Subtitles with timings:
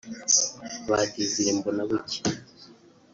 [0.87, 2.21] Ba Désiré Mbonabucya